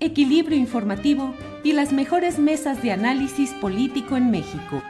equilibrio 0.00 0.56
informativo 0.56 1.34
y 1.62 1.72
las 1.72 1.92
mejores 1.92 2.38
mesas 2.38 2.82
de 2.82 2.92
análisis 2.92 3.52
político 3.54 4.16
en 4.16 4.30
México. 4.30 4.82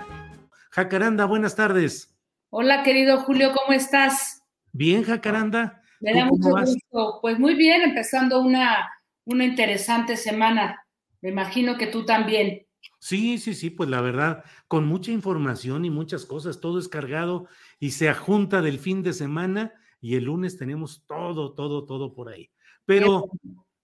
Jacaranda, 0.71 1.25
buenas 1.25 1.57
tardes. 1.57 2.17
Hola, 2.49 2.85
querido 2.85 3.19
Julio, 3.19 3.53
¿cómo 3.53 3.73
estás? 3.73 4.43
Bien, 4.73 5.03
Jacaranda. 5.03 5.83
Me 6.01 6.15
da 6.15 6.25
mucho 6.25 6.51
gusto. 6.51 7.19
Pues 7.21 7.39
muy 7.39 7.55
bien, 7.55 7.83
empezando 7.83 8.41
una, 8.41 8.89
una 9.25 9.45
interesante 9.45 10.17
semana. 10.17 10.85
Me 11.21 11.31
imagino 11.31 11.77
que 11.77 11.89
tú 11.89 12.05
también. 12.05 12.67
Sí, 13.01 13.39
sí, 13.39 13.55
sí, 13.55 13.71
pues 13.71 13.91
la 13.91 14.01
verdad, 14.01 14.45
con 14.69 14.87
mucha 14.87 15.11
información 15.11 15.85
y 15.85 15.91
muchas 15.91 16.25
cosas, 16.25 16.61
todo 16.61 16.79
es 16.79 16.89
cargado 16.89 17.49
y 17.79 17.91
se 17.91 18.09
ajunta 18.09 18.63
del 18.63 18.79
fin 18.79 19.03
de 19.03 19.13
semana 19.13 19.75
y 20.01 20.17
el 20.17 20.25
lunes 20.25 20.57
tenemos 20.57 21.05
todo, 21.07 21.55
todo, 21.55 21.85
todo 21.85 22.15
por 22.15 22.29
ahí. 22.29 22.51
Pero 22.87 23.31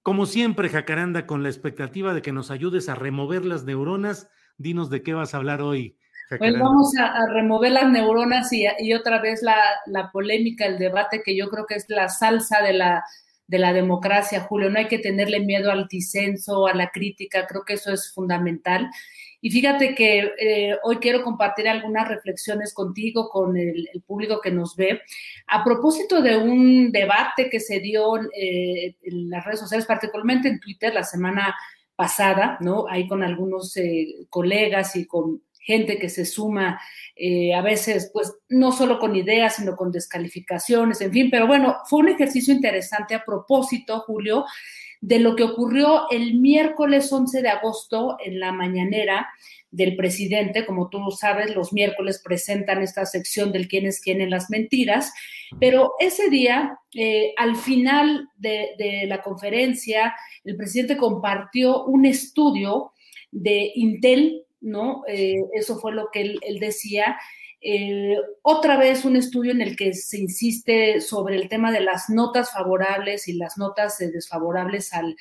como 0.07 0.27
siempre, 0.27 0.69
Jacaranda, 0.69 1.27
con 1.27 1.43
la 1.43 1.49
expectativa 1.49 2.15
de 2.15 2.23
que 2.23 2.31
nos 2.31 2.53
ayudes 2.53 2.89
a 2.89 2.95
remover 2.95 3.45
las 3.45 3.65
neuronas, 3.65 4.31
dinos 4.57 4.89
de 4.89 5.03
qué 5.03 5.15
vas 5.15 5.35
a 5.35 5.39
hablar 5.39 5.61
hoy. 5.61 5.99
Pues 6.29 6.53
vamos 6.57 6.97
a, 6.97 7.07
a, 7.07 7.27
remover 7.33 7.73
las 7.73 7.91
neuronas 7.91 8.53
y, 8.53 8.67
y 8.79 8.95
otra 8.95 9.21
vez 9.21 9.43
la, 9.43 9.57
la, 9.87 10.13
polémica, 10.13 10.65
el 10.65 10.79
debate, 10.79 11.23
que 11.25 11.37
yo 11.37 11.49
creo 11.49 11.67
que 11.67 11.75
es 11.75 11.87
la 11.89 12.09
salsa 12.09 12.63
de 12.63 12.75
la, 12.75 13.03
de 13.47 13.59
la 13.59 13.73
democracia, 13.73 14.41
Julio. 14.41 14.71
No 14.71 14.79
hay 14.79 14.89
que 14.89 14.99
tenerle 14.99 15.41
miedo 15.41 15.71
al 15.71 15.87
disenso, 15.89 16.67
a 16.67 16.75
la 16.75 16.91
crítica, 16.91 17.47
creo 17.47 17.65
que 17.65 17.75
eso 17.75 17.93
es 17.93 18.13
fundamental. 18.13 18.91
Y 19.41 19.51
fíjate 19.51 19.95
que 19.95 20.33
eh, 20.41 20.77
hoy 20.83 20.97
quiero 20.97 21.23
compartir 21.23 21.69
algunas 21.69 22.09
reflexiones 22.09 22.75
contigo, 22.75 23.29
con 23.29 23.57
el, 23.57 23.89
público 24.07 24.41
que 24.41 24.51
nos 24.51 24.75
ve, 24.77 25.03
a 25.47 25.63
propósito 25.63 26.23
de 26.23 26.37
un 26.37 26.91
debate 26.91 27.49
que 27.51 27.61
se 27.61 27.81
dio 27.81 28.17
eh, 28.17 28.97
en 29.03 29.31
las 29.31 29.45
redes 29.45 29.61
sociales, 29.61 29.87
particularmente 29.87 30.49
en 30.49 30.61
Twitter 30.61 30.93
la 30.93 31.05
semana 31.05 31.55
pasada, 31.95 32.59
¿no? 32.61 32.87
Ahí 32.89 33.07
con 33.09 33.23
algunos 33.23 33.77
eh, 33.77 34.27
colegas 34.29 34.97
y 34.97 35.07
con 35.07 35.43
gente 35.67 35.99
que 35.99 36.09
se 36.09 36.25
suma 36.25 36.81
eh, 37.17 37.53
a 37.53 37.61
veces, 37.61 38.11
pues 38.13 38.33
no 38.49 38.71
solo 38.71 39.01
con 39.01 39.17
ideas, 39.17 39.57
sino 39.57 39.75
con 39.75 39.91
descalificaciones, 39.91 41.01
en 41.01 41.13
fin, 41.13 41.29
pero 41.31 41.47
bueno, 41.49 41.79
fue 41.89 42.01
un 42.01 42.09
ejercicio 42.09 42.55
interesante 42.55 43.15
a 43.15 43.25
propósito, 43.25 44.01
Julio, 44.01 44.45
de 45.01 45.19
lo 45.19 45.35
que 45.35 45.43
ocurrió 45.43 46.09
el 46.11 46.39
miércoles 46.39 47.13
11 47.13 47.43
de 47.43 47.49
agosto 47.49 48.17
en 48.25 48.39
la 48.39 48.53
mañanera 48.53 49.29
del 49.71 49.97
presidente. 49.97 50.65
Como 50.65 50.89
tú 50.89 51.11
sabes, 51.11 51.55
los 51.55 51.73
miércoles 51.73 52.23
presentan 52.25 52.81
esta 52.81 53.05
sección 53.05 53.51
del 53.53 53.69
quién 53.69 53.87
es 53.87 54.01
quién 54.01 54.21
en 54.21 54.31
las 54.31 54.49
mentiras, 54.49 55.13
pero 55.59 55.93
ese 55.99 56.31
día, 56.31 56.79
eh, 56.95 57.35
al 57.37 57.57
final 57.57 58.29
de, 58.37 58.71
de 58.79 59.07
la 59.07 59.21
conferencia, 59.21 60.15
el 60.45 60.57
presidente 60.57 60.97
compartió 60.97 61.85
un 61.85 62.07
estudio 62.07 62.93
de 63.33 63.73
Intel 63.75 64.46
¿no? 64.67 65.05
Eh, 65.09 65.37
eso 65.55 65.79
fue 65.79 65.93
lo 65.93 66.11
que 66.13 66.21
él, 66.21 66.41
él 66.43 66.59
decía. 66.59 67.17
Eh, 67.61 68.17
otra 68.43 68.77
vez 68.77 69.05
un 69.05 69.17
estudio 69.17 69.53
en 69.53 69.63
el 69.63 69.77
que 69.77 69.95
se 69.95 70.19
insiste 70.19 71.01
sobre 71.01 71.37
el 71.37 71.49
tema 71.49 71.73
de 71.73 71.81
las 71.81 72.11
notas 72.11 72.53
favorables 72.53 73.29
y 73.29 73.33
las 73.33 73.57
notas 73.57 74.01
eh, 74.01 74.11
desfavorables 74.13 74.93
al, 74.93 75.17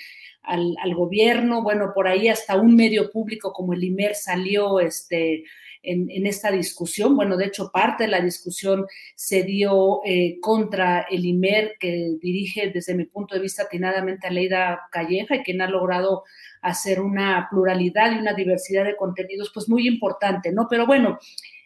al, 0.47 0.75
al, 0.81 0.95
gobierno. 0.95 1.61
Bueno, 1.61 1.91
por 1.94 2.07
ahí 2.07 2.28
hasta 2.28 2.56
un 2.56 2.75
medio 2.75 3.11
público 3.11 3.53
como 3.53 3.73
el 3.73 3.83
IMER 3.83 4.16
salió 4.16 4.79
este, 4.79 5.44
en, 5.83 6.09
en, 6.09 6.25
esta 6.25 6.51
discusión. 6.51 7.16
Bueno, 7.16 7.38
de 7.38 7.45
hecho, 7.45 7.72
parte 7.72 8.03
de 8.03 8.09
la 8.09 8.22
discusión 8.22 8.85
se 9.16 9.44
dio 9.44 10.01
eh, 10.05 10.39
contra 10.41 11.01
el 11.09 11.25
IMER, 11.25 11.75
que 11.79 12.16
dirige 12.22 12.72
desde 12.73 12.95
mi 12.95 13.05
punto 13.05 13.35
de 13.35 13.41
vista 13.41 13.63
atinadamente 13.63 14.28
a 14.28 14.31
Leida 14.31 14.81
Calleja 14.91 15.35
y 15.35 15.44
quien 15.44 15.61
ha 15.61 15.69
logrado 15.69 16.23
hacer 16.61 17.00
una 17.00 17.47
pluralidad 17.50 18.11
y 18.11 18.19
una 18.19 18.34
diversidad 18.34 18.85
de 18.85 18.95
contenidos, 18.95 19.51
pues 19.53 19.69
muy 19.69 19.88
importante, 19.88 20.51
¿no? 20.51 20.67
Pero 20.69 20.85
bueno, 20.85 21.19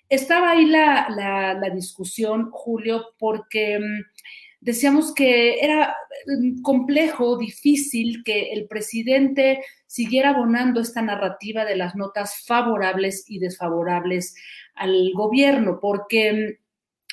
estaba 0.09 0.51
ahí 0.51 0.65
la, 0.65 1.07
la, 1.59 1.69
discusión, 1.69 2.49
Julio, 2.51 3.13
porque 3.19 3.77
um, 3.77 4.03
decíamos 4.61 5.13
que 5.13 5.59
era 5.63 5.95
complejo, 6.61 7.37
difícil 7.37 8.23
que 8.23 8.51
el 8.53 8.67
presidente 8.67 9.63
siguiera 9.85 10.29
abonando 10.29 10.81
esta 10.81 11.01
narrativa 11.01 11.65
de 11.65 11.75
las 11.75 11.95
notas 11.95 12.43
favorables 12.45 13.25
y 13.27 13.39
desfavorables 13.39 14.35
al 14.75 15.11
gobierno, 15.13 15.79
porque 15.81 16.59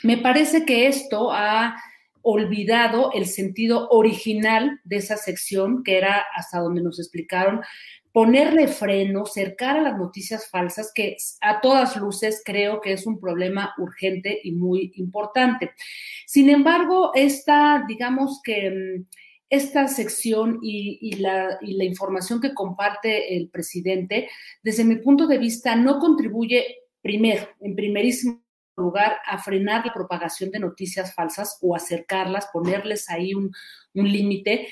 me 0.03 0.19
parece 0.19 0.65
que 0.65 0.87
esto 0.87 1.33
ha 1.33 1.77
olvidado 2.23 3.12
el 3.12 3.27
sentido 3.27 3.89
original 3.91 4.81
de 4.83 4.97
esa 4.97 5.17
sección, 5.17 5.85
que 5.85 5.97
era 5.97 6.25
hasta 6.35 6.59
donde 6.59 6.83
nos 6.83 6.99
explicaron, 6.99 7.61
ponerle 8.16 8.66
freno, 8.66 9.27
cercar 9.27 9.77
a 9.77 9.82
las 9.82 9.99
noticias 9.99 10.49
falsas, 10.49 10.91
que 10.94 11.19
a 11.43 11.60
todas 11.60 11.99
luces 11.99 12.41
creo 12.43 12.81
que 12.81 12.94
es 12.94 13.06
un 13.06 13.21
problema 13.21 13.75
urgente 13.77 14.41
y 14.43 14.53
muy 14.53 14.91
importante. 14.94 15.72
Sin 16.25 16.49
embargo, 16.49 17.10
esta, 17.15 17.84
digamos 17.87 18.41
que 18.43 19.03
esta 19.50 19.87
sección 19.88 20.60
y, 20.62 21.16
la, 21.16 21.59
información 21.60 22.41
que 22.41 22.55
comparte 22.55 23.37
el 23.37 23.50
presidente, 23.50 24.31
desde 24.62 24.84
mi 24.84 24.97
punto 24.97 25.26
de 25.26 25.37
vista, 25.37 25.76
no 25.76 25.99
contribuye 25.99 26.84
primero, 27.03 27.47
en 27.60 27.76
primerísimo 27.76 28.43
lugar, 28.78 29.19
a 29.26 29.37
frenar 29.37 29.84
la 29.84 29.93
propagación 29.93 30.50
de 30.50 30.60
noticias 30.60 31.15
falsas 31.15 31.59
o 31.60 31.76
acercarlas, 31.76 32.49
ponerles 32.50 33.10
ahí 33.10 33.34
un 33.34 33.53
límite. 33.93 34.69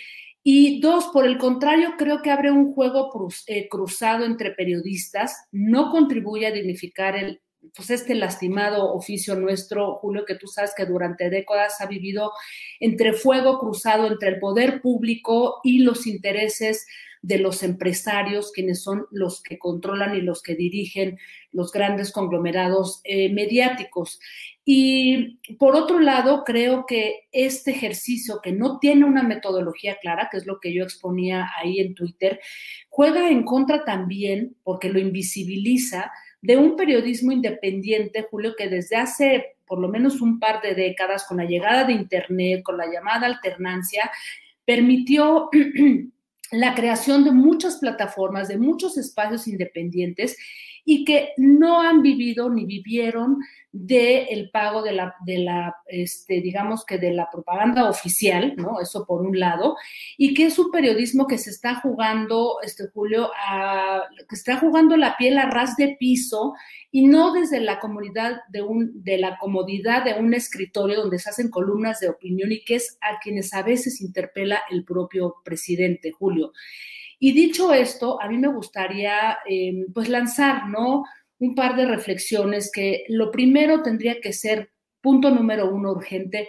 Y 0.47 0.79
dos, 0.81 1.07
por 1.07 1.27
el 1.27 1.39
contrario, 1.39 1.95
creo 1.97 2.21
que 2.21 2.31
abre 2.31 2.51
un 2.51 2.75
juego 2.75 3.11
eh, 3.47 3.67
cruzado 3.69 4.27
entre 4.27 4.51
periodistas, 4.51 5.49
no 5.51 5.91
contribuye 5.91 6.47
a 6.47 6.53
dignificar 6.53 7.17
el, 7.17 7.41
pues 7.75 7.89
este 7.89 8.15
lastimado 8.15 8.93
oficio 8.93 9.37
nuestro, 9.37 9.95
Julio, 9.95 10.27
que 10.27 10.35
tú 10.35 10.47
sabes 10.47 10.75
que 10.77 10.85
durante 10.85 11.31
décadas 11.31 11.81
ha 11.81 11.87
vivido 11.87 12.31
entre 12.79 13.15
fuego 13.15 13.59
cruzado 13.59 14.07
entre 14.07 14.29
el 14.29 14.39
poder 14.39 14.83
público 14.83 15.61
y 15.65 15.79
los 15.79 16.07
intereses 16.07 16.87
de 17.25 17.39
los 17.39 17.63
empresarios, 17.63 18.53
quienes 18.53 18.83
son 18.83 19.07
los 19.11 19.43
que 19.43 19.59
controlan 19.59 20.15
y 20.15 20.21
los 20.21 20.43
que 20.43 20.55
dirigen 20.55 21.19
los 21.53 21.73
grandes 21.73 22.13
conglomerados 22.13 23.01
eh, 23.05 23.33
mediáticos. 23.33 24.21
Y 24.63 25.39
por 25.59 25.75
otro 25.75 26.01
lado, 26.01 26.45
creo 26.45 26.85
que 26.87 27.23
este 27.33 27.71
ejercicio, 27.71 28.41
que 28.43 28.53
no 28.53 28.79
tiene 28.79 29.07
una 29.07 29.23
metodología 29.23 29.97
clara, 30.03 30.29
que 30.31 30.37
es 30.37 30.45
lo 30.45 30.61
que 30.61 30.75
yo 30.75 30.85
exponía 30.85 31.49
ahí 31.57 31.81
en 31.81 31.95
Twitter, 31.95 32.41
juega 32.91 33.31
en 33.31 33.45
contra 33.45 33.85
también, 33.85 34.57
porque 34.63 34.91
lo 34.91 34.99
invisibiliza, 34.99 36.13
de 36.43 36.59
un 36.59 36.77
periodismo 36.77 37.33
independiente, 37.33 38.27
Julio, 38.31 38.55
que 38.55 38.69
desde 38.69 38.97
hace 38.97 39.57
por 39.67 39.79
lo 39.79 39.89
menos 39.89 40.21
un 40.21 40.39
par 40.39 40.61
de 40.61 40.75
décadas, 40.75 41.25
con 41.27 41.39
la 41.39 41.47
llegada 41.47 41.85
de 41.85 41.95
Internet, 41.95 42.63
con 42.63 42.77
la 42.77 42.85
llamada 42.87 43.27
alternancia, 43.27 44.11
permitió 44.67 45.49
la 46.61 46.75
creación 46.75 47.25
de 47.25 47.33
muchas 47.33 47.77
plataformas, 47.79 48.49
de 48.49 48.59
muchos 48.59 48.97
espacios 48.97 49.47
independientes 49.49 50.37
y 50.85 51.05
que 51.05 51.31
no 51.37 51.81
han 51.81 52.03
vivido 52.03 52.51
ni 52.51 52.67
vivieron 52.67 53.39
del 53.73 54.27
el 54.29 54.51
pago 54.51 54.83
de 54.83 54.93
la, 54.93 55.17
de 55.27 55.39
la 55.39 55.77
este, 55.87 56.41
digamos 56.41 56.85
que 56.85 56.99
de 56.99 57.13
la 57.13 57.29
propaganda 57.31 57.89
oficial, 57.89 58.55
¿no? 58.57 58.81
Eso 58.81 59.05
por 59.05 59.23
un 59.23 59.39
lado, 59.41 59.77
y 60.17 60.33
que 60.35 60.47
es 60.47 60.59
un 60.59 60.71
periodismo 60.71 61.27
que 61.27 61.39
se 61.39 61.51
está 61.51 61.75
jugando, 61.77 62.59
este 62.63 62.87
Julio, 62.95 63.31
a, 63.49 64.03
que 64.29 64.37
está 64.37 64.59
jugando 64.59 64.97
la 64.97 65.17
piel 65.17 65.39
a 65.39 65.51
ras 65.51 65.77
de 65.77 65.97
piso 65.99 66.55
y 66.93 67.09
no 67.09 67.33
desde 67.33 67.61
la 67.61 67.81
comunidad 67.81 68.43
de 68.49 68.63
un, 68.63 69.03
de 69.03 69.19
la 69.19 69.39
comodidad 69.39 70.05
de 70.05 70.15
un 70.15 70.35
escritorio 70.35 71.01
donde 71.01 71.19
se 71.19 71.31
hacen 71.31 71.51
columnas 71.51 71.99
de 71.99 72.11
opinión 72.11 72.53
y 72.53 72.63
que 72.63 72.77
es 72.77 72.97
a 73.01 73.19
quienes 73.21 73.53
a 73.55 73.63
veces 73.63 74.01
interpela 74.01 74.61
el 74.71 74.85
propio 74.85 75.37
presidente, 75.45 76.13
Julio. 76.13 76.53
Y 77.19 77.33
dicho 77.33 77.73
esto, 77.73 78.21
a 78.21 78.29
mí 78.29 78.39
me 78.39 78.49
gustaría 78.49 79.39
eh, 79.49 79.87
pues 79.93 80.09
lanzar, 80.09 80.69
¿no? 80.69 81.05
Un 81.39 81.55
par 81.55 81.77
de 81.77 81.87
reflexiones 81.87 82.71
que 82.73 83.05
lo 83.09 83.31
primero 83.31 83.83
tendría 83.83 84.21
que 84.21 84.33
ser, 84.33 84.71
punto 85.01 85.31
número 85.31 85.71
uno 85.71 85.93
urgente, 85.93 86.49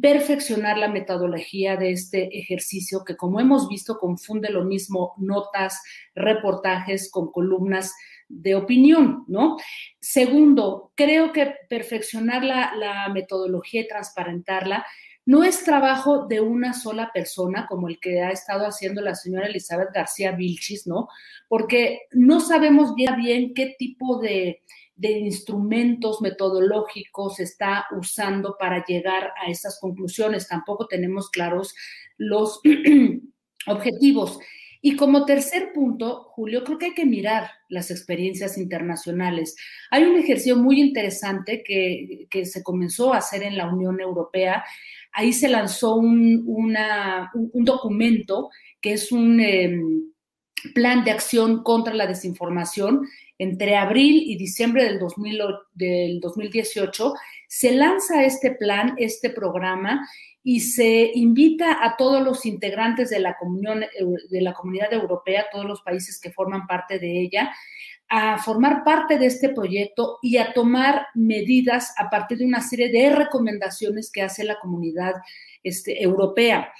perfeccionar 0.00 0.78
la 0.78 0.88
metodología 0.88 1.76
de 1.76 1.90
este 1.90 2.38
ejercicio 2.38 3.02
que 3.04 3.16
como 3.16 3.40
hemos 3.40 3.68
visto 3.68 3.98
confunde 3.98 4.50
lo 4.50 4.64
mismo 4.64 5.14
notas, 5.18 5.82
reportajes 6.14 7.10
con 7.10 7.32
columnas 7.32 7.92
de 8.28 8.54
opinión, 8.54 9.24
¿no? 9.26 9.56
Segundo, 10.00 10.92
creo 10.94 11.32
que 11.32 11.54
perfeccionar 11.68 12.44
la, 12.44 12.74
la 12.76 13.08
metodología 13.08 13.82
y 13.82 13.88
transparentarla 13.88 14.86
no 15.24 15.44
es 15.44 15.64
trabajo 15.64 16.26
de 16.26 16.40
una 16.40 16.72
sola 16.74 17.10
persona, 17.12 17.66
como 17.68 17.88
el 17.88 18.00
que 18.00 18.22
ha 18.22 18.30
estado 18.30 18.66
haciendo 18.66 19.00
la 19.00 19.14
señora 19.14 19.46
Elizabeth 19.46 19.92
García 19.94 20.32
Vilchis, 20.32 20.86
¿no? 20.86 21.08
Porque 21.48 22.02
no 22.10 22.40
sabemos 22.40 22.94
bien, 22.94 23.16
bien 23.16 23.54
qué 23.54 23.76
tipo 23.78 24.18
de, 24.18 24.62
de 24.96 25.12
instrumentos 25.12 26.20
metodológicos 26.20 27.40
está 27.40 27.86
usando 27.96 28.56
para 28.58 28.84
llegar 28.84 29.32
a 29.44 29.50
esas 29.50 29.78
conclusiones. 29.80 30.48
Tampoco 30.48 30.86
tenemos 30.86 31.30
claros 31.30 31.74
los 32.16 32.60
objetivos. 33.66 34.38
Y 34.84 34.96
como 34.96 35.24
tercer 35.24 35.72
punto, 35.72 36.24
Julio, 36.34 36.64
creo 36.64 36.76
que 36.76 36.86
hay 36.86 36.94
que 36.94 37.06
mirar 37.06 37.48
las 37.68 37.92
experiencias 37.92 38.58
internacionales. 38.58 39.54
Hay 39.92 40.02
un 40.02 40.18
ejercicio 40.18 40.56
muy 40.56 40.80
interesante 40.80 41.62
que, 41.62 42.26
que 42.28 42.44
se 42.44 42.64
comenzó 42.64 43.14
a 43.14 43.18
hacer 43.18 43.44
en 43.44 43.56
la 43.56 43.72
Unión 43.72 44.00
Europea 44.00 44.64
ahí 45.12 45.32
se 45.32 45.48
lanzó 45.48 45.96
un, 45.96 46.42
un, 46.46 47.64
documento 47.64 48.50
que 48.80 48.94
es 48.94 49.12
un 49.12 49.40
em, 49.40 50.12
plan 50.74 51.04
de 51.04 51.10
acción 51.10 51.62
contra 51.62 51.94
la 51.94 52.06
desinformación. 52.06 53.06
Entre 53.38 53.76
abril 53.76 54.22
y 54.26 54.36
diciembre 54.36 54.84
del, 54.84 55.00
del 55.74 56.20
2018 56.20 57.14
se 57.48 57.72
lanza 57.72 58.24
este 58.24 58.52
plan, 58.52 58.94
este 58.98 59.30
programa, 59.30 60.06
y 60.44 60.60
se 60.60 61.12
invita 61.14 61.84
a 61.84 61.96
todos 61.96 62.22
los 62.22 62.46
integrantes 62.46 63.10
de 63.10 63.20
la, 63.20 63.36
comunión, 63.36 63.84
de 64.28 64.40
la 64.40 64.52
comunidad 64.52 64.92
europea, 64.92 65.46
todos 65.52 65.66
los 65.66 65.82
países 65.82 66.20
que 66.20 66.32
forman 66.32 66.66
parte 66.66 66.98
de 66.98 67.20
ella, 67.20 67.54
a 68.14 68.36
formar 68.36 68.84
parte 68.84 69.18
de 69.18 69.24
este 69.24 69.48
proyecto 69.48 70.18
y 70.20 70.36
a 70.36 70.52
tomar 70.52 71.06
medidas 71.14 71.94
a 71.96 72.10
partir 72.10 72.36
de 72.36 72.44
una 72.44 72.60
serie 72.60 72.92
de 72.92 73.08
recomendaciones 73.08 74.12
que 74.12 74.20
hace 74.20 74.44
la 74.44 74.58
comunidad 74.60 75.14
este, 75.62 76.02
europea. 76.02 76.70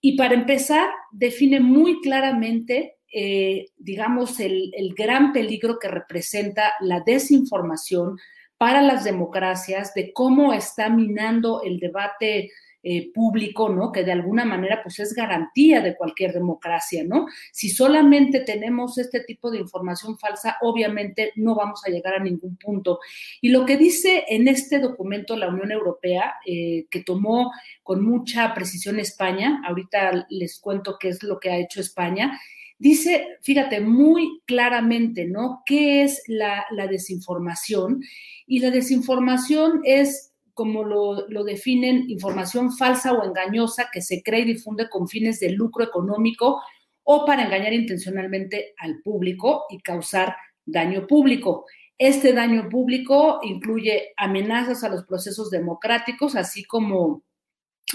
Y 0.00 0.16
para 0.16 0.34
empezar, 0.34 0.88
define 1.12 1.60
muy 1.60 2.00
claramente, 2.00 2.96
eh, 3.14 3.66
digamos, 3.76 4.40
el, 4.40 4.72
el 4.74 4.92
gran 4.94 5.32
peligro 5.32 5.78
que 5.78 5.86
representa 5.86 6.72
la 6.80 6.98
desinformación 7.06 8.18
para 8.58 8.82
las 8.82 9.04
democracias, 9.04 9.94
de 9.94 10.12
cómo 10.12 10.52
está 10.52 10.88
minando 10.88 11.62
el 11.62 11.78
debate 11.78 12.50
eh, 12.82 13.12
público, 13.12 13.68
¿no? 13.68 13.92
Que 13.92 14.04
de 14.04 14.12
alguna 14.12 14.46
manera 14.46 14.80
pues 14.82 14.98
es 15.00 15.12
garantía 15.12 15.82
de 15.82 15.94
cualquier 15.96 16.32
democracia, 16.32 17.04
¿no? 17.04 17.26
Si 17.52 17.68
solamente 17.68 18.40
tenemos 18.40 18.96
este 18.96 19.20
tipo 19.20 19.50
de 19.50 19.58
información 19.58 20.18
falsa, 20.18 20.56
obviamente 20.62 21.32
no 21.36 21.54
vamos 21.54 21.82
a 21.86 21.90
llegar 21.90 22.14
a 22.14 22.24
ningún 22.24 22.56
punto. 22.56 23.00
Y 23.42 23.50
lo 23.50 23.66
que 23.66 23.76
dice 23.76 24.24
en 24.28 24.48
este 24.48 24.78
documento 24.78 25.36
la 25.36 25.48
Unión 25.48 25.72
Europea, 25.72 26.36
eh, 26.46 26.86
que 26.90 27.02
tomó 27.02 27.52
con 27.82 28.02
mucha 28.02 28.54
precisión 28.54 28.98
España, 28.98 29.60
ahorita 29.66 30.26
les 30.30 30.58
cuento 30.58 30.96
qué 30.98 31.08
es 31.08 31.22
lo 31.22 31.38
que 31.38 31.50
ha 31.50 31.58
hecho 31.58 31.82
España, 31.82 32.40
dice, 32.78 33.26
fíjate, 33.42 33.80
muy 33.80 34.40
claramente, 34.46 35.26
¿no? 35.26 35.62
¿Qué 35.66 36.02
es 36.02 36.22
la, 36.26 36.64
la 36.70 36.86
desinformación? 36.86 38.02
Y 38.46 38.60
la 38.60 38.70
desinformación 38.70 39.82
es 39.84 40.29
como 40.60 40.84
lo, 40.84 41.44
definen, 41.44 42.04
información 42.10 42.70
falsa 42.70 43.14
o 43.14 43.24
engañosa 43.24 43.88
que 43.90 44.02
se 44.02 44.22
cree 44.22 44.40
y 44.40 44.52
difunde 44.52 44.90
con 44.90 45.08
fines 45.08 45.40
de 45.40 45.52
lucro 45.52 45.82
económico 45.82 46.60
o 47.02 47.24
para 47.24 47.44
engañar 47.44 47.72
intencionalmente 47.72 48.74
al 48.76 49.00
público 49.00 49.64
y 49.70 49.80
causar 49.80 50.36
daño 50.66 51.06
público. 51.06 51.64
Este 51.96 52.34
daño 52.34 52.68
público 52.68 53.40
incluye 53.42 54.12
amenazas 54.18 54.84
a 54.84 54.90
los 54.90 55.06
procesos 55.06 55.48
democráticos, 55.48 56.36
así 56.36 56.62
como 56.64 57.22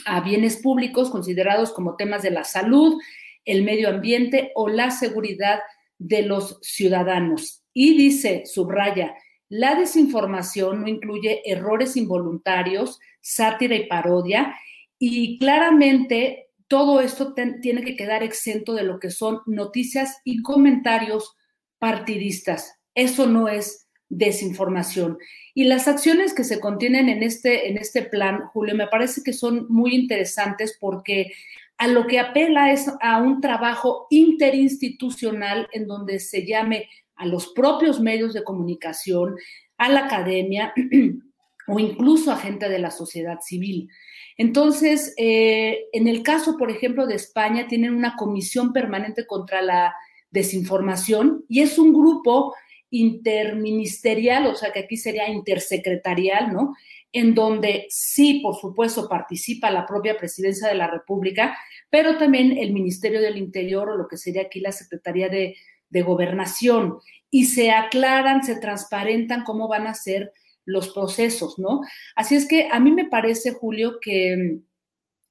a 0.08 0.22
bienes 0.22 0.58
públicos 0.58 1.12
considerados 1.12 1.72
como 1.72 1.96
temas 1.98 2.24
de 2.24 2.32
la 2.32 2.46
salud, 2.46 3.00
el 3.46 3.62
medio 3.62 3.90
ambiente 3.90 4.54
o 4.56 4.70
la 4.70 4.90
seguridad 4.90 5.60
de 6.00 6.24
los 6.24 6.58
ciudadanos. 6.64 7.64
Y 7.76 7.96
dice, 7.96 8.42
subraya, 8.48 9.14
la 9.50 9.76
desinformación 9.76 10.82
no 10.82 10.88
incluye 10.88 11.42
errores 11.46 11.96
involuntarios, 11.96 13.00
sátira 13.22 13.76
y 13.76 13.88
parodia, 13.88 14.56
y 14.98 15.38
claramente 15.40 16.50
todo 16.68 17.00
esto 17.00 17.34
tiene 17.62 17.84
que 17.84 17.96
quedar 17.96 18.24
exento 18.24 18.74
de 18.74 18.84
lo 18.84 19.00
que 19.00 19.12
son 19.12 19.42
noticias 19.46 20.20
y 20.24 20.42
comentarios 20.42 21.36
partidistas. 21.78 22.80
Eso 22.96 23.28
no 23.28 23.48
es 23.48 23.88
desinformación. 24.10 25.18
Y 25.54 25.66
las 25.66 25.88
acciones 25.88 26.34
que 26.34 26.44
se 26.44 26.60
contienen 26.60 27.10
en 27.10 27.24
este, 27.24 27.70
en 27.70 27.78
este 27.78 28.04
plan, 28.04 28.42
Julio, 28.54 28.76
me 28.76 28.88
parece 28.88 29.22
que 29.24 29.34
son 29.34 29.68
muy 29.70 29.94
interesantes 29.94 30.78
porque 30.80 31.34
a 31.78 31.88
lo 31.88 32.08
que 32.08 32.20
apela 32.20 32.72
es 32.72 32.90
a 33.02 33.22
un 33.22 33.42
trabajo 33.42 34.08
interinstitucional 34.10 35.68
en 35.74 35.88
donde 35.88 36.20
se 36.20 36.46
llame 36.46 36.90
a 37.16 37.26
los 37.26 37.48
propios 37.50 38.00
medios 38.00 38.34
de 38.34 38.44
comunicación, 38.44 39.36
a 39.78 39.90
la 39.90 40.06
academia 40.06 40.74
o 41.68 41.80
incluso 41.80 42.32
a 42.32 42.38
gente 42.38 42.70
de 42.70 42.80
la 42.80 42.92
sociedad 42.92 43.40
civil. 43.42 43.90
Entonces, 44.38 45.14
eh, 45.18 45.86
en 45.94 46.08
el 46.08 46.22
caso, 46.22 46.58
por 46.58 46.70
ejemplo, 46.70 47.08
de 47.08 47.16
España, 47.16 47.68
tienen 47.68 47.96
una 47.96 48.16
comisión 48.16 48.74
permanente 48.74 49.26
contra 49.26 49.62
la 49.62 49.96
desinformación 50.30 51.46
y 51.48 51.62
es 51.62 51.80
un 51.80 51.94
grupo 51.94 52.54
interministerial, 52.90 54.46
o 54.48 54.56
sea 54.56 54.72
que 54.72 54.80
aquí 54.80 54.98
sería 54.98 55.30
intersecretarial, 55.30 56.54
¿no? 56.54 56.76
En 57.12 57.34
donde 57.34 57.88
sí, 57.90 58.42
por 58.42 58.56
supuesto, 58.56 59.08
participa 59.08 59.72
la 59.72 59.86
propia 59.86 60.18
presidencia 60.18 60.68
de 60.68 60.76
la 60.76 60.88
República, 60.88 61.58
pero 61.90 62.18
también 62.18 62.58
el 62.58 62.74
Ministerio 62.74 63.22
del 63.22 63.38
Interior 63.38 63.90
o 63.90 63.98
lo 63.98 64.08
que 64.08 64.18
sería 64.18 64.44
aquí 64.44 64.60
la 64.60 64.74
Secretaría 64.74 65.30
de, 65.30 65.56
de 65.96 66.02
gobernación 66.02 67.00
y 67.32 67.46
se 67.46 67.72
aclaran, 67.72 68.44
se 68.44 68.58
transparentan 68.58 69.46
cómo 69.46 69.70
van 69.70 69.88
a 69.88 69.94
ser 69.94 70.34
los 70.66 70.90
procesos, 70.90 71.58
¿no? 71.58 71.80
Así 72.18 72.36
es 72.36 72.48
que 72.48 72.68
a 72.70 72.82
mí 72.82 72.92
me 72.92 73.06
parece, 73.06 73.54
Julio, 73.54 74.00
que 74.02 74.60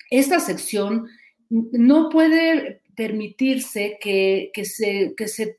esta 0.08 0.40
sección 0.40 1.06
no 1.50 2.08
puede 2.08 2.80
permitirse 2.96 3.98
que, 4.00 4.50
se, 4.64 5.12
que, 5.14 5.28
se, 5.28 5.58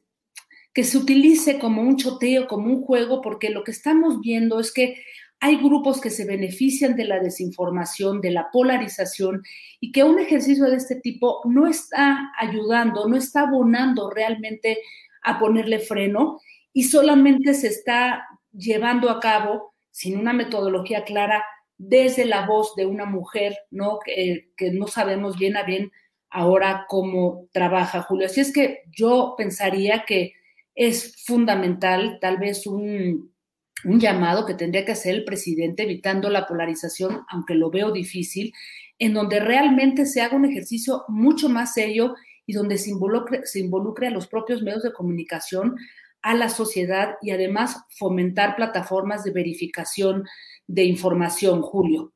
que 0.73 0.83
se 0.83 0.97
utilice 0.97 1.59
como 1.59 1.83
un 1.83 1.97
choteo, 1.97 2.47
como 2.47 2.73
un 2.73 2.81
juego, 2.81 3.21
porque 3.21 3.51
lo 3.51 3.63
que 3.63 3.71
estamos 3.71 4.21
viendo 4.21 4.59
es 4.59 4.73
que 4.73 5.03
hay 5.39 5.57
grupos 5.57 6.01
que 6.01 6.09
se 6.09 6.25
benefician 6.25 6.95
de 6.95 7.05
la 7.05 7.19
desinformación, 7.19 8.21
de 8.21 8.31
la 8.31 8.49
polarización, 8.51 9.43
y 9.79 9.91
que 9.91 10.03
un 10.03 10.19
ejercicio 10.19 10.65
de 10.65 10.77
este 10.77 10.95
tipo 10.95 11.41
no 11.45 11.67
está 11.67 12.31
ayudando, 12.39 13.07
no 13.07 13.15
está 13.17 13.41
abonando 13.41 14.09
realmente 14.09 14.79
a 15.23 15.37
ponerle 15.39 15.79
freno 15.79 16.39
y 16.73 16.83
solamente 16.83 17.53
se 17.53 17.67
está 17.67 18.25
llevando 18.51 19.09
a 19.09 19.19
cabo 19.19 19.73
sin 19.91 20.17
una 20.17 20.33
metodología 20.33 21.03
clara 21.03 21.43
desde 21.77 22.25
la 22.25 22.45
voz 22.45 22.75
de 22.75 22.85
una 22.85 23.05
mujer, 23.05 23.57
¿no? 23.71 23.99
Que, 24.03 24.49
que 24.55 24.71
no 24.71 24.87
sabemos 24.87 25.37
bien 25.37 25.57
a 25.57 25.63
bien 25.63 25.91
ahora 26.29 26.85
cómo 26.87 27.47
trabaja 27.51 28.01
Julio. 28.01 28.27
Así 28.27 28.41
es 28.41 28.51
que 28.53 28.83
yo 28.91 29.35
pensaría 29.37 30.05
que 30.05 30.33
es 30.75 31.23
fundamental 31.25 32.19
tal 32.19 32.37
vez 32.37 32.67
un 32.67 33.34
un 33.83 33.99
llamado 33.99 34.45
que 34.45 34.53
tendría 34.53 34.85
que 34.85 34.93
hacer 34.93 35.15
el 35.15 35.25
presidente 35.25 35.83
evitando 35.83 36.29
la 36.29 36.47
polarización, 36.47 37.25
aunque 37.29 37.55
lo 37.55 37.69
veo 37.69 37.91
difícil, 37.91 38.53
en 38.97 39.13
donde 39.13 39.39
realmente 39.39 40.05
se 40.05 40.21
haga 40.21 40.37
un 40.37 40.45
ejercicio 40.45 41.03
mucho 41.07 41.49
más 41.49 41.73
serio 41.73 42.15
y 42.45 42.53
donde 42.53 42.77
se 42.77 42.91
involucre, 42.91 43.45
se 43.45 43.59
involucre 43.59 44.07
a 44.07 44.11
los 44.11 44.27
propios 44.27 44.61
medios 44.61 44.83
de 44.83 44.93
comunicación, 44.93 45.75
a 46.21 46.33
la 46.33 46.49
sociedad 46.49 47.15
y 47.21 47.31
además 47.31 47.83
fomentar 47.89 48.55
plataformas 48.55 49.23
de 49.23 49.31
verificación 49.31 50.23
de 50.67 50.85
información, 50.85 51.61
Julio. 51.61 52.13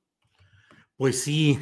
Pues 0.96 1.22
sí, 1.22 1.60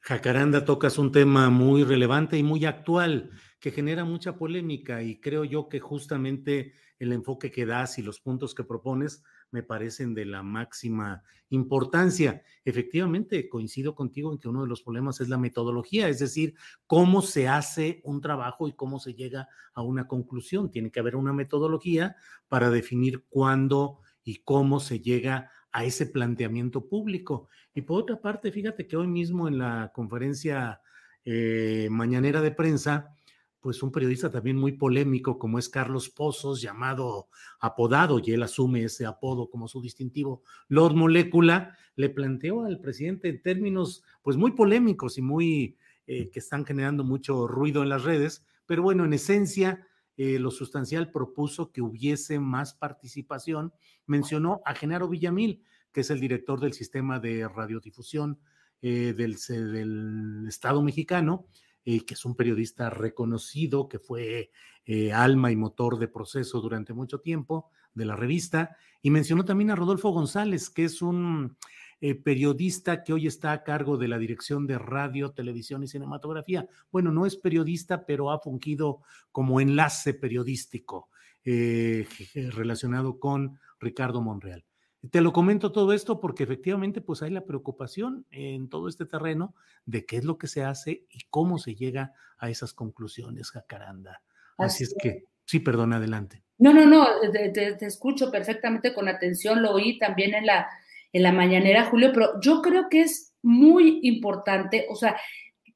Jacaranda 0.00 0.64
tocas 0.64 0.98
un 0.98 1.12
tema 1.12 1.50
muy 1.50 1.84
relevante 1.84 2.38
y 2.38 2.42
muy 2.42 2.64
actual 2.64 3.30
que 3.60 3.70
genera 3.70 4.04
mucha 4.04 4.36
polémica 4.36 5.02
y 5.02 5.20
creo 5.20 5.44
yo 5.44 5.68
que 5.68 5.80
justamente 5.80 6.72
el 6.98 7.12
enfoque 7.12 7.50
que 7.50 7.66
das 7.66 7.98
y 7.98 8.02
los 8.02 8.20
puntos 8.20 8.54
que 8.54 8.64
propones 8.64 9.22
me 9.50 9.62
parecen 9.62 10.14
de 10.14 10.24
la 10.24 10.42
máxima 10.42 11.22
importancia. 11.50 12.42
Efectivamente, 12.64 13.48
coincido 13.48 13.94
contigo 13.94 14.32
en 14.32 14.38
que 14.38 14.48
uno 14.48 14.62
de 14.62 14.68
los 14.68 14.82
problemas 14.82 15.20
es 15.20 15.28
la 15.28 15.38
metodología, 15.38 16.08
es 16.08 16.18
decir, 16.18 16.54
cómo 16.86 17.22
se 17.22 17.48
hace 17.48 18.00
un 18.04 18.20
trabajo 18.20 18.68
y 18.68 18.72
cómo 18.72 18.98
se 18.98 19.14
llega 19.14 19.48
a 19.74 19.82
una 19.82 20.06
conclusión. 20.06 20.70
Tiene 20.70 20.90
que 20.90 21.00
haber 21.00 21.16
una 21.16 21.32
metodología 21.32 22.16
para 22.48 22.70
definir 22.70 23.24
cuándo 23.28 24.00
y 24.24 24.42
cómo 24.42 24.80
se 24.80 25.00
llega 25.00 25.50
a 25.72 25.84
ese 25.84 26.06
planteamiento 26.06 26.88
público. 26.88 27.48
Y 27.74 27.82
por 27.82 28.02
otra 28.02 28.20
parte, 28.20 28.52
fíjate 28.52 28.86
que 28.86 28.96
hoy 28.96 29.06
mismo 29.06 29.48
en 29.48 29.58
la 29.58 29.92
conferencia 29.94 30.80
eh, 31.24 31.88
mañanera 31.90 32.40
de 32.40 32.50
prensa, 32.50 33.14
pues 33.60 33.82
un 33.82 33.92
periodista 33.92 34.30
también 34.30 34.56
muy 34.56 34.72
polémico 34.72 35.38
como 35.38 35.58
es 35.58 35.68
Carlos 35.68 36.08
Pozos, 36.08 36.62
llamado 36.62 37.28
apodado, 37.60 38.18
y 38.18 38.32
él 38.32 38.42
asume 38.42 38.84
ese 38.84 39.06
apodo 39.06 39.50
como 39.50 39.68
su 39.68 39.82
distintivo, 39.82 40.42
Lord 40.68 40.94
Molécula, 40.94 41.76
le 41.96 42.08
planteó 42.08 42.64
al 42.64 42.80
presidente 42.80 43.28
en 43.28 43.42
términos 43.42 44.02
pues 44.22 44.36
muy 44.36 44.52
polémicos 44.52 45.18
y 45.18 45.22
muy 45.22 45.76
eh, 46.06 46.30
que 46.30 46.38
están 46.38 46.64
generando 46.64 47.04
mucho 47.04 47.46
ruido 47.46 47.82
en 47.82 47.90
las 47.90 48.04
redes, 48.04 48.44
pero 48.66 48.82
bueno, 48.82 49.04
en 49.04 49.12
esencia, 49.12 49.86
eh, 50.16 50.38
lo 50.38 50.50
sustancial 50.50 51.10
propuso 51.10 51.70
que 51.72 51.82
hubiese 51.82 52.40
más 52.40 52.74
participación, 52.74 53.72
mencionó 54.06 54.60
a 54.64 54.74
Genaro 54.74 55.08
Villamil, 55.08 55.62
que 55.92 56.00
es 56.00 56.10
el 56.10 56.20
director 56.20 56.60
del 56.60 56.72
sistema 56.72 57.20
de 57.20 57.48
radiodifusión 57.48 58.38
eh, 58.82 59.14
del, 59.16 59.36
del 59.48 60.46
Estado 60.48 60.82
mexicano, 60.82 61.46
eh, 61.92 62.04
que 62.04 62.14
es 62.14 62.24
un 62.24 62.36
periodista 62.36 62.88
reconocido, 62.88 63.88
que 63.88 63.98
fue 63.98 64.52
eh, 64.86 65.12
alma 65.12 65.50
y 65.50 65.56
motor 65.56 65.98
de 65.98 66.06
proceso 66.06 66.60
durante 66.60 66.92
mucho 66.92 67.18
tiempo 67.18 67.68
de 67.94 68.04
la 68.04 68.14
revista, 68.14 68.76
y 69.02 69.10
mencionó 69.10 69.44
también 69.44 69.72
a 69.72 69.74
Rodolfo 69.74 70.10
González, 70.10 70.70
que 70.70 70.84
es 70.84 71.02
un 71.02 71.56
eh, 72.00 72.14
periodista 72.14 73.02
que 73.02 73.12
hoy 73.12 73.26
está 73.26 73.50
a 73.50 73.64
cargo 73.64 73.96
de 73.96 74.06
la 74.06 74.18
dirección 74.18 74.68
de 74.68 74.78
radio, 74.78 75.32
televisión 75.32 75.82
y 75.82 75.88
cinematografía. 75.88 76.68
Bueno, 76.92 77.10
no 77.10 77.26
es 77.26 77.36
periodista, 77.36 78.06
pero 78.06 78.30
ha 78.30 78.38
fungido 78.38 79.00
como 79.32 79.60
enlace 79.60 80.14
periodístico 80.14 81.08
relacionado 81.42 83.18
con 83.18 83.58
Ricardo 83.80 84.20
Monreal. 84.20 84.64
Te 85.10 85.22
lo 85.22 85.32
comento 85.32 85.72
todo 85.72 85.94
esto 85.94 86.20
porque 86.20 86.42
efectivamente 86.42 87.00
pues 87.00 87.22
hay 87.22 87.30
la 87.30 87.46
preocupación 87.46 88.26
en 88.30 88.68
todo 88.68 88.88
este 88.88 89.06
terreno 89.06 89.54
de 89.86 90.04
qué 90.04 90.16
es 90.16 90.24
lo 90.24 90.36
que 90.36 90.46
se 90.46 90.62
hace 90.62 91.06
y 91.08 91.20
cómo 91.30 91.58
se 91.58 91.74
llega 91.74 92.12
a 92.38 92.50
esas 92.50 92.74
conclusiones, 92.74 93.50
Jacaranda. 93.50 94.22
Así, 94.58 94.84
es 94.84 94.94
que, 95.00 95.24
sí, 95.46 95.60
perdón, 95.60 95.94
adelante. 95.94 96.42
No, 96.58 96.74
no, 96.74 96.84
no, 96.84 97.06
te, 97.32 97.86
escucho 97.86 98.30
perfectamente 98.30 98.92
con 98.92 99.08
atención, 99.08 99.62
lo 99.62 99.72
oí 99.72 99.98
también 99.98 100.34
en 100.34 100.44
la, 100.44 100.68
en 101.14 101.22
la 101.22 101.32
mañanera, 101.32 101.86
Julio, 101.86 102.10
pero 102.12 102.38
yo 102.42 102.60
creo 102.60 102.90
que 102.90 103.00
es 103.00 103.32
muy 103.40 104.00
importante, 104.02 104.86
o 104.90 104.94
sea, 104.94 105.16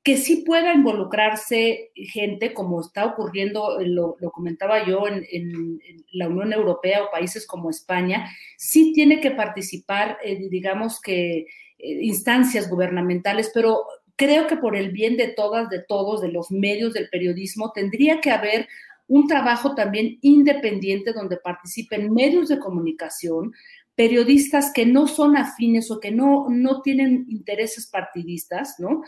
que 0.05 0.19
sí 0.19 0.45
pueda 0.47 0.75
involucrarse 0.75 1.91
gente, 1.95 2.53
como 2.53 2.83
está 2.83 3.07
ocurriendo, 3.07 3.81
eh, 3.81 3.87
lo, 3.87 4.17
comentaba 4.33 4.87
yo, 4.87 5.05
en, 5.09 5.81
la 6.13 6.29
Unión 6.29 6.53
Europea 6.53 7.03
o 7.03 7.11
países 7.11 7.47
como 7.47 7.71
España, 7.71 8.31
sí 8.59 8.93
tiene 8.93 9.21
que 9.21 9.31
participar, 9.31 10.19
eh, 10.23 10.49
digamos 10.51 11.01
que, 11.01 11.39
eh, 11.39 11.47
instancias 11.79 12.69
gubernamentales, 12.69 13.51
pero 13.53 13.85
creo 14.15 14.47
que 14.47 14.59
por 14.59 14.77
el 14.77 14.93
bien 14.93 15.17
de 15.17 15.29
todas, 15.29 15.71
de 15.71 15.83
todos, 15.83 16.21
de 16.21 16.31
los 16.31 16.51
medios 16.51 16.93
del 16.93 17.09
periodismo, 17.09 17.73
tendría 17.73 18.21
que 18.21 18.31
haber 18.31 18.69
un 19.09 19.27
trabajo 19.27 19.75
también 19.75 20.19
independiente 20.21 21.15
donde 21.15 21.39
participen 21.39 22.13
medios 22.13 22.49
de 22.49 22.59
comunicación, 22.59 23.55
periodistas 23.95 24.73
que 24.73 24.85
no 24.85 25.07
son 25.07 25.37
afines 25.37 25.91
o 25.91 25.99
que 25.99 26.11
no, 26.11 26.47
no 26.51 26.83
tienen 26.83 27.25
intereses 27.29 27.87
partidistas, 27.87 28.75
¿no? 28.79 29.03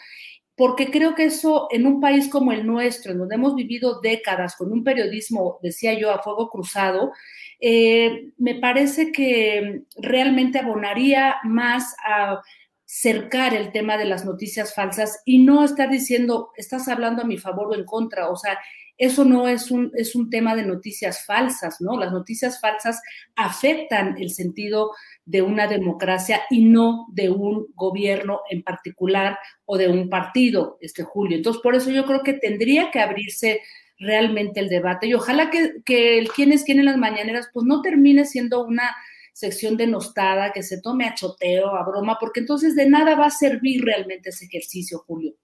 Porque 0.56 0.90
creo 0.90 1.14
que 1.14 1.26
eso 1.26 1.68
en 1.70 1.86
un 1.86 2.00
país 2.00 2.28
como 2.28 2.50
el 2.50 2.66
nuestro, 2.66 3.12
en 3.12 3.18
donde 3.18 3.34
hemos 3.34 3.54
vivido 3.54 4.00
décadas 4.00 4.56
con 4.56 4.72
un 4.72 4.82
periodismo, 4.82 5.58
decía 5.62 5.92
yo, 5.94 6.10
a 6.10 6.22
fuego 6.22 6.48
cruzado, 6.48 7.12
eh, 7.60 8.30
me 8.38 8.54
parece 8.54 9.12
que 9.12 9.82
realmente 9.96 10.58
abonaría 10.58 11.36
más 11.44 11.94
a 12.06 12.40
cercar 12.86 13.52
el 13.52 13.72
tema 13.72 13.98
de 13.98 14.06
las 14.06 14.24
noticias 14.24 14.74
falsas 14.74 15.20
y 15.24 15.38
no 15.38 15.64
estar 15.64 15.90
diciendo, 15.90 16.52
estás 16.56 16.88
hablando 16.88 17.22
a 17.22 17.26
mi 17.26 17.36
favor 17.36 17.68
o 17.68 17.74
en 17.74 17.84
contra, 17.84 18.30
o 18.30 18.36
sea, 18.36 18.58
eso 18.96 19.24
no 19.24 19.46
es 19.48 19.70
un, 19.70 19.92
es 19.94 20.14
un 20.14 20.30
tema 20.30 20.54
de 20.54 20.64
noticias 20.64 21.26
falsas, 21.26 21.80
¿no? 21.80 21.98
Las 21.98 22.12
noticias 22.12 22.60
falsas 22.60 23.02
afectan 23.34 24.16
el 24.16 24.30
sentido 24.30 24.92
de 25.26 25.42
una 25.42 25.66
democracia 25.66 26.42
y 26.48 26.64
no 26.64 27.06
de 27.12 27.28
un 27.28 27.66
gobierno 27.74 28.40
en 28.48 28.62
particular 28.62 29.38
o 29.64 29.76
de 29.76 29.88
un 29.88 30.08
partido, 30.08 30.78
este 30.80 31.02
Julio. 31.02 31.36
Entonces, 31.36 31.60
por 31.60 31.74
eso 31.74 31.90
yo 31.90 32.06
creo 32.06 32.22
que 32.22 32.32
tendría 32.32 32.90
que 32.90 33.00
abrirse 33.00 33.60
realmente 33.98 34.60
el 34.60 34.68
debate 34.68 35.08
y 35.08 35.14
ojalá 35.14 35.50
que, 35.50 35.82
que 35.84 36.18
el 36.18 36.28
quién 36.28 36.52
es 36.52 36.64
quién 36.64 36.78
en 36.78 36.84
las 36.84 36.96
mañaneras, 36.96 37.48
pues 37.52 37.66
no 37.66 37.82
termine 37.82 38.24
siendo 38.24 38.64
una 38.64 38.94
sección 39.32 39.76
denostada, 39.76 40.52
que 40.52 40.62
se 40.62 40.80
tome 40.80 41.06
a 41.06 41.14
choteo, 41.14 41.76
a 41.76 41.84
broma, 41.84 42.16
porque 42.18 42.40
entonces 42.40 42.74
de 42.74 42.88
nada 42.88 43.16
va 43.16 43.26
a 43.26 43.30
servir 43.30 43.84
realmente 43.84 44.30
ese 44.30 44.46
ejercicio, 44.46 45.00
Julio. 45.06 45.34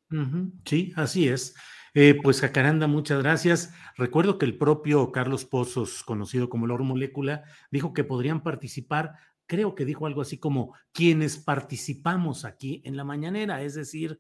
Sí, 0.65 0.93
así 0.97 1.29
es. 1.29 1.55
Eh, 1.95 2.19
pues 2.23 2.41
Jacaranda, 2.41 2.87
muchas 2.87 3.23
gracias. 3.23 3.75
Recuerdo 3.99 4.39
que 4.39 4.47
el 4.47 4.57
propio 4.57 5.13
Carlos 5.13 5.45
Pozos, 5.45 6.03
conocido 6.05 6.49
como 6.49 6.67
Loro 6.67 6.85
Molécula, 6.85 7.45
dijo 7.71 7.93
que 7.93 8.03
podrían 8.03 8.43
participar, 8.43 9.17
creo 9.53 9.75
que 9.75 9.85
dijo 9.85 10.07
algo 10.07 10.23
así 10.23 10.39
como 10.39 10.73
quienes 10.93 11.37
participamos 11.37 12.47
aquí 12.47 12.81
en 12.87 12.97
la 12.97 13.05
mañanera, 13.05 13.61
es 13.61 13.75
decir, 13.75 14.19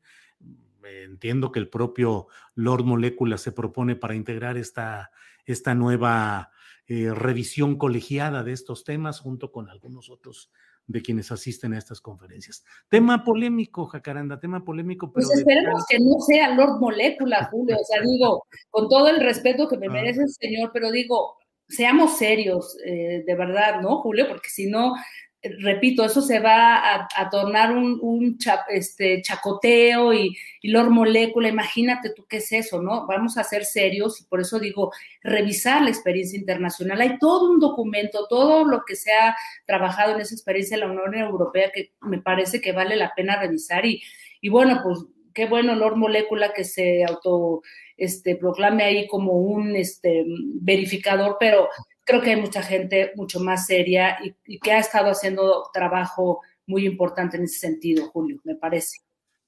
entiendo 0.84 1.50
que 1.50 1.58
el 1.58 1.70
propio 1.70 2.26
Lord 2.54 2.84
Molécula 2.84 3.38
se 3.38 3.50
propone 3.50 3.96
para 3.96 4.14
integrar 4.14 4.58
esta, 4.58 5.10
esta 5.46 5.74
nueva 5.74 6.50
eh, 6.86 7.14
revisión 7.14 7.78
colegiada 7.78 8.44
de 8.44 8.52
estos 8.52 8.84
temas 8.84 9.20
junto 9.20 9.50
con 9.50 9.70
algunos 9.70 10.10
otros 10.10 10.52
de 10.86 11.00
quienes 11.00 11.32
asisten 11.32 11.72
a 11.72 11.78
estas 11.78 12.02
conferencias. 12.02 12.62
Tema 12.90 13.24
polémico, 13.24 13.86
Jacaranda, 13.86 14.38
tema 14.38 14.62
polémico. 14.62 15.10
Pero 15.14 15.26
pues 15.28 15.38
esperemos 15.38 15.86
que 15.88 15.98
no 15.98 16.20
sea 16.20 16.54
Lord 16.54 16.78
Molécula, 16.78 17.48
Julio. 17.50 17.78
O 17.80 17.84
sea, 17.84 18.02
digo, 18.02 18.44
con 18.68 18.86
todo 18.90 19.08
el 19.08 19.18
respeto 19.20 19.66
que 19.66 19.78
me 19.78 19.86
ah. 19.86 19.92
merece 19.92 20.24
el 20.24 20.28
señor, 20.28 20.72
pero 20.74 20.90
digo, 20.90 21.38
seamos 21.72 22.18
serios, 22.18 22.76
eh, 22.84 23.24
de 23.26 23.34
verdad, 23.34 23.80
¿no, 23.80 24.02
Julio? 24.02 24.28
Porque 24.28 24.50
si 24.50 24.66
no, 24.66 24.94
repito, 25.42 26.04
eso 26.04 26.20
se 26.20 26.38
va 26.38 26.94
a, 26.94 27.30
tornar 27.30 27.72
un, 27.72 28.38
este, 28.68 29.22
chacoteo 29.22 30.12
y, 30.12 30.36
y 30.60 30.70
Lord 30.70 30.90
Molécula, 30.90 31.48
imagínate 31.48 32.10
tú 32.14 32.26
qué 32.28 32.36
es 32.36 32.52
eso, 32.52 32.80
¿no? 32.80 33.06
Vamos 33.06 33.36
a 33.38 33.44
ser 33.44 33.64
serios 33.64 34.20
y 34.20 34.24
por 34.24 34.40
eso 34.40 34.60
digo, 34.60 34.92
revisar 35.22 35.82
la 35.82 35.88
experiencia 35.88 36.38
internacional. 36.38 37.00
Hay 37.00 37.18
todo 37.18 37.50
un 37.50 37.58
documento, 37.58 38.26
todo 38.28 38.64
lo 38.64 38.84
que 38.86 38.94
se 38.94 39.12
ha 39.12 39.34
trabajado 39.66 40.14
en 40.14 40.20
esa 40.20 40.34
experiencia 40.34 40.76
de 40.76 40.84
la 40.84 40.92
Unión 40.92 41.14
Europea 41.14 41.72
que 41.74 41.92
me 42.02 42.18
parece 42.18 42.60
que 42.60 42.72
vale 42.72 42.96
la 42.96 43.12
pena 43.14 43.40
revisar 43.40 43.84
y, 43.84 44.02
y 44.40 44.48
bueno, 44.48 44.80
pues 44.84 44.98
qué 45.34 45.46
bueno 45.46 45.74
Lord 45.74 45.96
Molécula 45.96 46.52
que 46.52 46.64
se 46.64 47.04
auto 47.04 47.62
este, 48.02 48.34
proclame 48.34 48.82
ahí 48.82 49.06
como 49.06 49.34
un 49.34 49.76
este, 49.76 50.24
verificador, 50.60 51.36
pero 51.38 51.68
creo 52.02 52.20
que 52.20 52.30
hay 52.30 52.40
mucha 52.40 52.60
gente 52.60 53.12
mucho 53.14 53.38
más 53.38 53.66
seria 53.66 54.18
y, 54.44 54.58
que 54.58 54.72
ha 54.72 54.80
estado 54.80 55.10
haciendo 55.10 55.70
trabajo 55.72 56.40
muy 56.66 56.84
importante 56.84 57.36
en 57.36 57.44
ese 57.44 57.60
sentido, 57.60 58.06
Julio, 58.08 58.40
me 58.42 58.56
parece. 58.56 58.98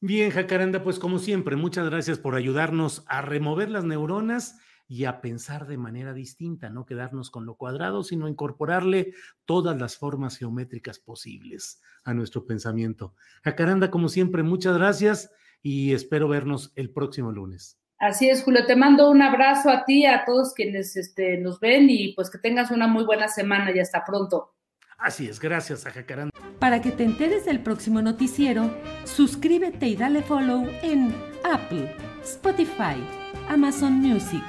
Bien, 0.01 0.31
Jacaranda, 0.31 0.85
pues 0.85 1.01
como 1.01 1.19
siempre, 1.19 1.57
muchas 1.57 1.89
gracias 1.91 2.19
por 2.19 2.37
ayudarnos 2.37 3.05
a 3.09 3.23
remover 3.23 3.71
las 3.71 3.85
neuronas 3.85 4.57
y 4.87 5.07
a 5.07 5.21
pensar 5.21 5.67
de 5.67 5.79
manera 5.79 6.13
distinta, 6.13 6.71
no 6.71 6.87
quedarnos 6.87 7.31
con 7.31 7.47
lo 7.47 7.57
cuadrado, 7.57 8.05
sino 8.05 8.29
incorporarle 8.29 9.15
todas 9.47 9.77
las 9.81 9.97
formas 9.97 10.37
geométricas 10.37 11.01
posibles 11.01 11.81
a 12.05 12.15
nuestro 12.15 12.47
pensamiento. 12.47 13.17
Jacaranda, 13.43 13.91
como 13.91 14.09
siempre, 14.09 14.45
muchas 14.45 14.77
gracias 14.77 15.33
y 15.61 15.93
espero 15.93 16.29
vernos 16.29 16.73
el 16.77 16.91
próximo 16.91 17.33
lunes. 17.33 17.81
Así 18.05 18.29
es, 18.29 18.43
Julio. 18.43 18.67
Te 18.67 18.77
mando 18.77 19.11
un 19.11 19.23
abrazo 19.23 19.71
a 19.71 19.87
ti, 19.87 20.05
a 20.05 20.27
todos 20.27 20.53
quienes 20.53 20.95
este, 20.95 21.39
nos 21.39 21.59
ven 21.59 21.89
y 21.89 22.13
pues 22.13 22.29
que 22.29 22.37
tengas 22.37 22.71
una 22.71 22.87
muy 22.87 23.03
buena 23.05 23.29
semana 23.29 23.75
y 23.75 23.79
hasta 23.79 24.05
pronto. 24.05 24.53
Así 24.99 25.27
es, 25.27 25.41
gracias 25.41 25.87
a 25.87 25.91
Jacaranda. 25.91 26.31
Para 26.59 26.83
que 26.83 26.91
te 26.91 27.03
enteres 27.05 27.47
del 27.47 27.61
próximo 27.61 28.03
noticiero, 28.03 28.71
suscríbete 29.05 29.87
y 29.87 29.97
dale 29.97 30.21
follow 30.21 30.69
en 30.83 31.15
Apple, 31.51 31.97
Spotify, 32.23 33.03
Amazon 33.49 33.95
Music, 33.95 34.45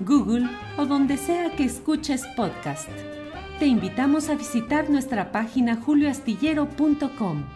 Google 0.00 0.48
o 0.76 0.84
donde 0.84 1.16
sea 1.16 1.52
que 1.52 1.62
escuches 1.62 2.26
podcast. 2.34 2.88
Te 3.60 3.66
invitamos 3.66 4.30
a 4.30 4.34
visitar 4.34 4.90
nuestra 4.90 5.30
página 5.30 5.76
julioastillero.com. 5.76 7.55